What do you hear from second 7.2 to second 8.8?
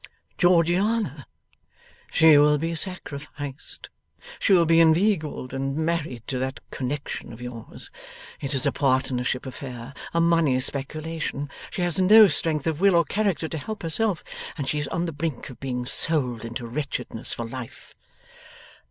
of yours. It is a